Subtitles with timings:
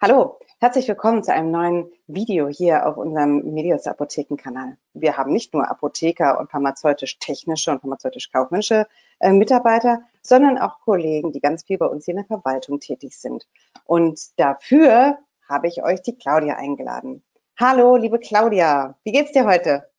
[0.00, 4.76] Hallo, herzlich willkommen zu einem neuen Video hier auf unserem Medios Apothekenkanal.
[4.94, 8.86] Wir haben nicht nur Apotheker und pharmazeutisch-technische und pharmazeutisch-kaufmännische
[9.18, 13.18] äh, Mitarbeiter, sondern auch Kollegen, die ganz viel bei uns hier in der Verwaltung tätig
[13.18, 13.48] sind.
[13.86, 17.24] Und dafür habe ich euch die Claudia eingeladen.
[17.58, 19.90] Hallo, liebe Claudia, wie geht's dir heute?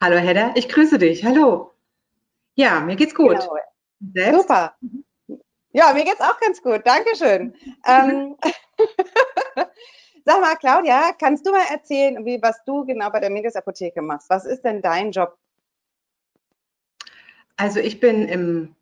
[0.00, 1.24] Hallo Hedda, ich grüße dich.
[1.24, 1.70] Hallo.
[2.56, 3.48] Ja, mir geht's gut.
[4.00, 4.40] Genau.
[4.40, 4.74] Super.
[5.70, 6.82] Ja, mir geht's auch ganz gut.
[6.84, 7.54] Dankeschön.
[7.86, 8.36] ähm,
[10.24, 14.02] Sag mal, Claudia, kannst du mal erzählen, wie, was du genau bei der Medias Apotheke
[14.02, 14.30] machst?
[14.30, 15.36] Was ist denn dein Job?
[17.56, 18.74] Also ich bin im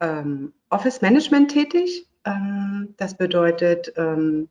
[0.00, 2.06] ähm, Office Management tätig.
[2.24, 4.48] Ähm, das bedeutet, ähm,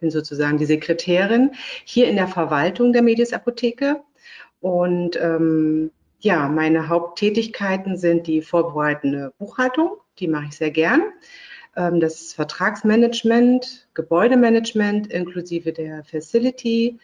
[0.00, 1.52] bin sozusagen die Sekretärin
[1.84, 4.02] hier in der Verwaltung der Medias Apotheke.
[4.60, 5.90] Und ähm,
[6.20, 11.02] ja, meine Haupttätigkeiten sind die vorbereitende Buchhaltung, die mache ich sehr gern.
[11.76, 16.98] Ähm, das Vertragsmanagement, Gebäudemanagement inklusive der Facility.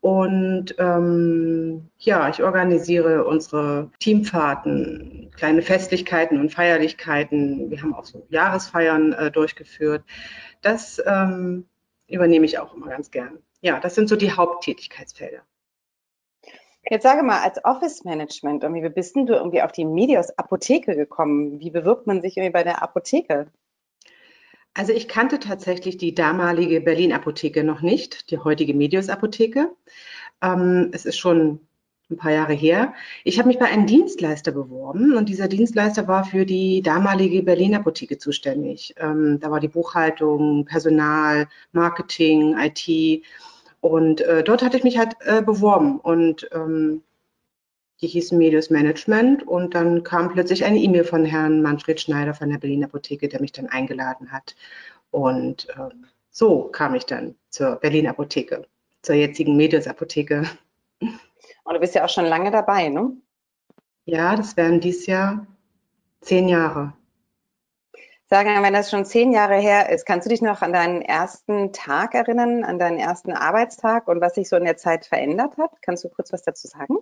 [0.00, 7.70] Und ähm, ja, ich organisiere unsere Teamfahrten, kleine Festlichkeiten und Feierlichkeiten.
[7.70, 10.04] Wir haben auch so Jahresfeiern äh, durchgeführt.
[10.60, 11.66] Das ähm,
[12.06, 13.38] übernehme ich auch immer ganz gern.
[13.62, 15.40] Ja, das sind so die Haupttätigkeitsfelder.
[16.90, 20.94] Jetzt sage mal, als Office Management, wie bist denn du irgendwie auf die Medios Apotheke
[20.94, 21.60] gekommen?
[21.60, 23.46] Wie bewirbt man sich irgendwie bei der Apotheke?
[24.74, 29.70] Also ich kannte tatsächlich die damalige Berlin-Apotheke noch nicht, die heutige Medius-Apotheke.
[30.42, 31.60] Ähm, es ist schon
[32.10, 32.92] ein paar Jahre her.
[33.22, 38.18] Ich habe mich bei einem Dienstleister beworben und dieser Dienstleister war für die damalige Berlin-Apotheke
[38.18, 38.94] zuständig.
[38.98, 43.24] Ähm, da war die Buchhaltung, Personal, Marketing, IT
[43.80, 47.02] und äh, dort hatte ich mich halt äh, beworben und ähm,
[48.04, 52.50] die hießen Medius Management und dann kam plötzlich eine E-Mail von Herrn Manfred Schneider von
[52.50, 54.54] der Berliner Apotheke, der mich dann eingeladen hat.
[55.10, 55.88] Und äh,
[56.30, 58.66] so kam ich dann zur Berliner Apotheke,
[59.00, 60.44] zur jetzigen Medius Apotheke.
[61.00, 63.10] Und du bist ja auch schon lange dabei, ne?
[64.04, 65.46] Ja, das wären dieses Jahr
[66.20, 66.92] zehn Jahre.
[68.28, 71.72] Sagen, wenn das schon zehn Jahre her ist, kannst du dich noch an deinen ersten
[71.72, 75.70] Tag erinnern, an deinen ersten Arbeitstag und was sich so in der Zeit verändert hat?
[75.80, 76.98] Kannst du kurz was dazu sagen?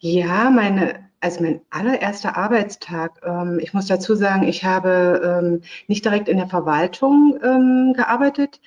[0.00, 3.20] Ja, meine, also mein allererster Arbeitstag.
[3.24, 8.60] Ähm, ich muss dazu sagen, ich habe ähm, nicht direkt in der Verwaltung ähm, gearbeitet,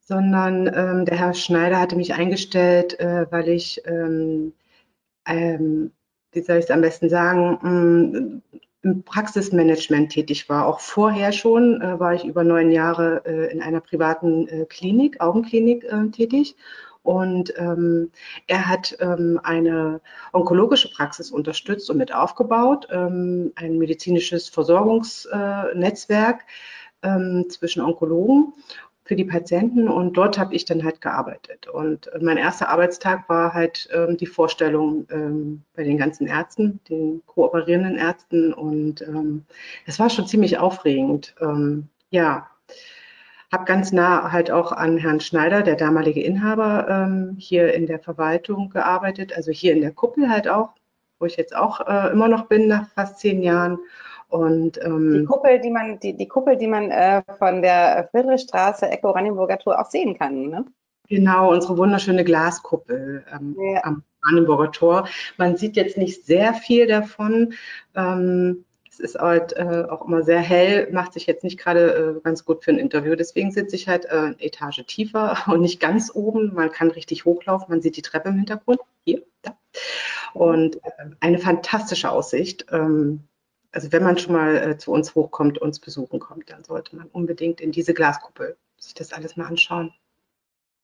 [0.00, 4.54] sondern ähm, der Herr Schneider hatte mich eingestellt, äh, weil ich, ähm,
[5.26, 5.92] ähm,
[6.32, 8.42] wie soll ich es am besten sagen, mm,
[8.82, 10.66] im Praxismanagement tätig war.
[10.66, 15.20] Auch vorher schon äh, war ich über neun Jahre äh, in einer privaten äh, Klinik,
[15.20, 16.56] Augenklinik äh, tätig
[17.02, 18.10] und ähm,
[18.46, 20.00] er hat ähm, eine
[20.32, 26.42] onkologische Praxis unterstützt und mit aufgebaut, ähm, ein medizinisches Versorgungsnetzwerk
[27.02, 28.52] äh, zwischen Onkologen
[29.10, 31.66] für die Patienten und dort habe ich dann halt gearbeitet.
[31.66, 37.20] Und mein erster Arbeitstag war halt ähm, die Vorstellung ähm, bei den ganzen Ärzten, den
[37.26, 39.46] kooperierenden Ärzten und ähm,
[39.84, 41.34] es war schon ziemlich aufregend.
[41.40, 42.50] Ähm, ja,
[43.52, 47.98] habe ganz nah halt auch an Herrn Schneider, der damalige Inhaber, ähm, hier in der
[47.98, 50.70] Verwaltung gearbeitet, also hier in der Kuppel halt auch,
[51.18, 53.78] wo ich jetzt auch äh, immer noch bin nach fast zehn Jahren.
[54.28, 58.88] Und, ähm, die Kuppel, die man, die, die Kuppel, die man äh, von der Friedrichstraße,
[58.88, 60.64] Echo Rannenburger Tor auch sehen kann, ne?
[61.08, 63.82] Genau, unsere wunderschöne Glaskuppel ähm, ja.
[63.82, 65.08] am Brandenburger Tor.
[65.38, 67.54] Man sieht jetzt nicht sehr viel davon.
[67.96, 68.64] Ähm,
[68.98, 72.64] ist halt äh, auch immer sehr hell, macht sich jetzt nicht gerade äh, ganz gut
[72.64, 73.14] für ein Interview.
[73.14, 76.54] Deswegen sitze ich halt äh, eine Etage tiefer und nicht ganz oben.
[76.54, 78.80] Man kann richtig hochlaufen, man sieht die Treppe im Hintergrund.
[79.04, 79.56] Hier, da.
[80.34, 80.90] Und äh,
[81.20, 82.66] eine fantastische Aussicht.
[82.70, 83.24] Ähm,
[83.72, 87.06] also wenn man schon mal äh, zu uns hochkommt, uns besuchen kommt, dann sollte man
[87.08, 89.92] unbedingt in diese Glaskuppel sich das alles mal anschauen.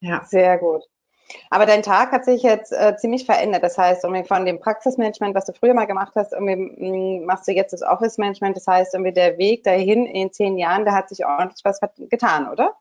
[0.01, 0.25] Ja.
[0.25, 0.85] Sehr gut.
[1.51, 3.63] Aber dein Tag hat sich jetzt äh, ziemlich verändert.
[3.63, 7.53] Das heißt, von dem Praxismanagement, was du früher mal gemacht hast, irgendwie mm, machst du
[7.53, 8.57] jetzt das Office-Management.
[8.57, 12.49] Das heißt, irgendwie der Weg dahin in zehn Jahren, da hat sich ordentlich was getan,
[12.49, 12.77] oder?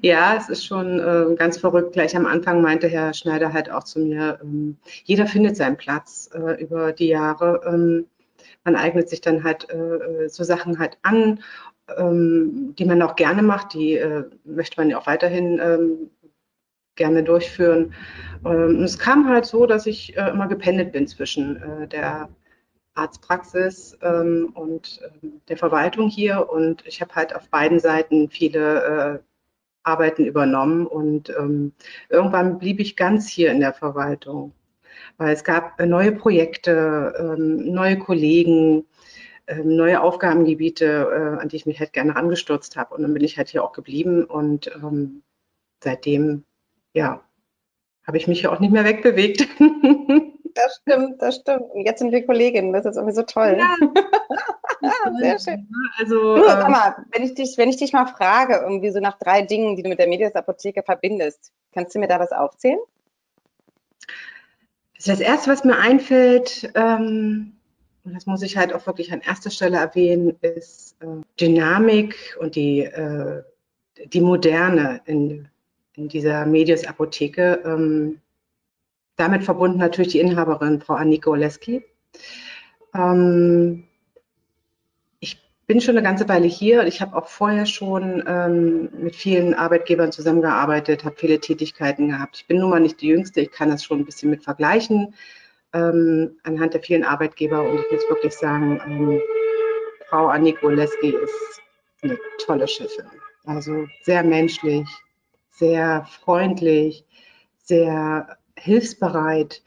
[0.00, 1.92] Ja, es ist schon äh, ganz verrückt.
[1.92, 6.30] Gleich am Anfang meinte Herr Schneider halt auch zu mir, ähm, jeder findet seinen Platz
[6.34, 7.60] äh, über die Jahre.
[7.66, 8.06] Ähm,
[8.64, 11.40] man eignet sich dann halt äh, äh so Sachen halt an,
[11.96, 13.74] ähm, die man auch gerne macht.
[13.74, 16.10] Die äh, möchte man ja auch weiterhin ähm,
[17.02, 17.92] gerne durchführen.
[18.44, 22.28] Ähm, es kam halt so, dass ich äh, immer gependelt bin zwischen äh, der
[22.94, 28.62] Arztpraxis ähm, und äh, der Verwaltung hier und ich habe halt auf beiden Seiten viele
[28.84, 29.18] äh,
[29.82, 31.72] Arbeiten übernommen und ähm,
[32.08, 34.52] irgendwann blieb ich ganz hier in der Verwaltung,
[35.16, 38.84] weil es gab neue Projekte, ähm, neue Kollegen,
[39.48, 42.94] ähm, neue Aufgabengebiete, an die ich mich halt gerne angestürzt habe.
[42.94, 45.22] Und dann bin ich halt hier auch geblieben und ähm,
[45.82, 46.44] seitdem,
[46.94, 47.22] ja,
[48.06, 49.48] habe ich mich hier auch nicht mehr wegbewegt.
[50.54, 51.70] Das stimmt, das stimmt.
[51.70, 53.58] Und jetzt sind wir Kolleginnen, das ist irgendwie so toll.
[53.58, 53.76] Ja.
[55.18, 55.68] Sehr schön.
[55.98, 59.00] Also, du, sag ähm, mal, wenn ich, dich, wenn ich dich mal frage, irgendwie so
[59.00, 62.32] nach drei Dingen, die du mit der Medias Apotheke verbindest, kannst du mir da was
[62.32, 62.78] aufzählen?
[64.96, 67.56] Also das Erste, was mir einfällt, ähm,
[68.04, 72.56] und das muss ich halt auch wirklich an erster Stelle erwähnen, ist äh, Dynamik und
[72.56, 73.42] die, äh,
[74.06, 75.48] die Moderne in,
[75.94, 77.62] in dieser Medias Apotheke.
[77.64, 78.20] Ähm,
[79.16, 81.84] damit verbunden natürlich die Inhaberin, Frau Annika Oleski.
[82.94, 83.84] Ähm,
[85.20, 89.14] ich bin schon eine ganze Weile hier und ich habe auch vorher schon ähm, mit
[89.14, 92.36] vielen Arbeitgebern zusammengearbeitet, habe viele Tätigkeiten gehabt.
[92.36, 95.14] Ich bin nun mal nicht die Jüngste, ich kann das schon ein bisschen mit vergleichen
[95.72, 99.20] ähm, anhand der vielen Arbeitgeber und ich muss wirklich sagen, ähm,
[100.08, 101.62] Frau Annika Oleski ist
[102.02, 103.06] eine tolle Chefin.
[103.44, 104.86] Also sehr menschlich,
[105.52, 107.04] sehr freundlich,
[107.62, 109.62] sehr hilfsbereit,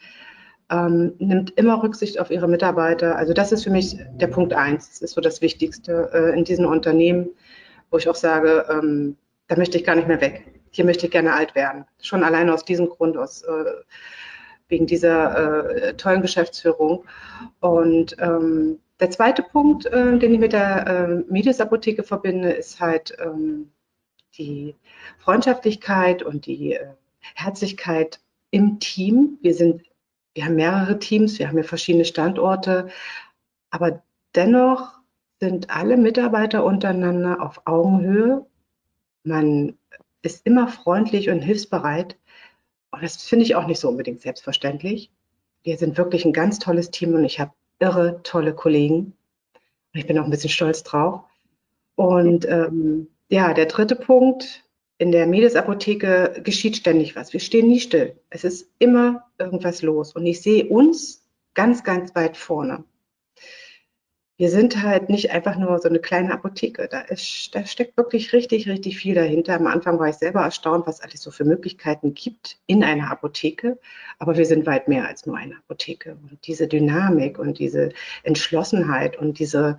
[0.69, 3.15] ähm, nimmt immer Rücksicht auf ihre Mitarbeiter.
[3.15, 4.89] Also das ist für mich der Punkt eins.
[4.89, 7.29] Das ist so das Wichtigste äh, in diesen Unternehmen,
[7.91, 9.15] wo ich auch sage, ähm,
[9.47, 10.45] da möchte ich gar nicht mehr weg.
[10.71, 11.85] Hier möchte ich gerne alt werden.
[12.01, 13.65] Schon alleine aus diesem Grund, aus, äh,
[14.67, 17.05] wegen dieser äh, tollen Geschäftsführung.
[17.59, 23.15] Und ähm, der zweite Punkt, äh, den ich mit der äh, Medias-Apotheke verbinde, ist halt
[23.23, 23.69] ähm,
[24.37, 24.75] die
[25.19, 26.87] Freundschaftlichkeit und die äh,
[27.35, 28.19] Herzlichkeit
[28.51, 29.37] im Team.
[29.41, 29.83] Wir sind,
[30.33, 32.89] wir haben mehrere Teams, wir haben ja verschiedene Standorte,
[33.69, 34.03] aber
[34.35, 34.99] dennoch
[35.39, 38.45] sind alle Mitarbeiter untereinander auf Augenhöhe.
[39.23, 39.77] Man
[40.21, 42.17] ist immer freundlich und hilfsbereit.
[42.91, 45.11] Und das finde ich auch nicht so unbedingt selbstverständlich.
[45.63, 49.13] Wir sind wirklich ein ganz tolles Team und ich habe irre tolle Kollegen.
[49.93, 51.21] Ich bin auch ein bisschen stolz drauf.
[51.95, 54.66] Und ähm, ja, der dritte Punkt,
[54.98, 57.33] in der Medes-Apotheke geschieht ständig was.
[57.33, 58.18] Wir stehen nie still.
[58.30, 60.13] Es ist immer irgendwas los.
[60.13, 62.86] Und ich sehe uns ganz, ganz weit vorne.
[64.38, 66.89] Wir sind halt nicht einfach nur so eine kleine Apotheke.
[66.89, 69.56] Da, ist, da steckt wirklich richtig, richtig viel dahinter.
[69.56, 73.80] Am Anfang war ich selber erstaunt, was alles so für Möglichkeiten gibt in einer Apotheke.
[74.19, 76.18] Aber wir sind weit mehr als nur eine Apotheke.
[76.30, 77.92] Und diese Dynamik und diese
[78.24, 79.77] Entschlossenheit und diese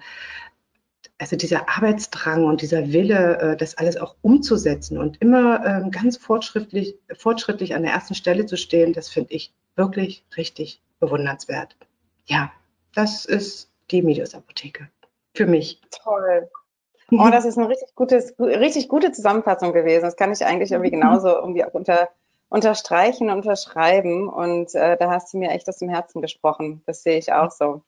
[1.18, 6.16] also dieser Arbeitsdrang und dieser Wille, äh, das alles auch umzusetzen und immer ähm, ganz
[6.16, 11.76] fortschrittlich, fortschrittlich an der ersten Stelle zu stehen, das finde ich wirklich richtig bewundernswert.
[12.26, 12.52] Ja,
[12.94, 14.88] das ist die Medius-Apotheke
[15.34, 15.80] für mich.
[15.90, 16.48] Toll.
[17.12, 20.02] Oh, das ist eine richtig, gutes, richtig gute Zusammenfassung gewesen.
[20.02, 22.08] Das kann ich eigentlich irgendwie genauso irgendwie auch unter,
[22.48, 24.28] unterstreichen und unterschreiben.
[24.28, 26.82] Und äh, da hast du mir echt aus dem Herzen gesprochen.
[26.84, 27.82] Das sehe ich auch so.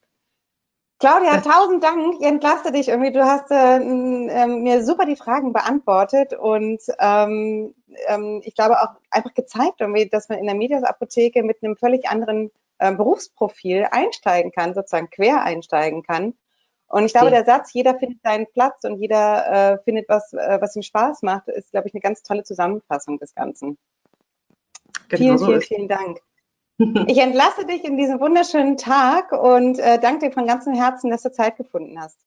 [0.98, 2.16] Claudia, tausend Dank.
[2.18, 3.12] Ich entlasse dich irgendwie.
[3.12, 7.74] Du hast äh, äh, mir super die Fragen beantwortet und ähm,
[8.06, 12.08] ähm, ich glaube auch einfach gezeigt, irgendwie, dass man in der Medias-Apotheke mit einem völlig
[12.08, 16.34] anderen äh, Berufsprofil einsteigen kann, sozusagen quer einsteigen kann.
[16.88, 20.58] Und ich glaube, der Satz, jeder findet seinen Platz und jeder äh, findet was, äh,
[20.60, 23.76] was ihm Spaß macht, ist, glaube ich, eine ganz tolle Zusammenfassung des Ganzen.
[25.08, 26.20] Genau vielen, so vielen, vielen Dank.
[27.08, 31.22] Ich entlasse dich in diesen wunderschönen Tag und äh, danke dir von ganzem Herzen, dass
[31.22, 32.16] du Zeit gefunden hast.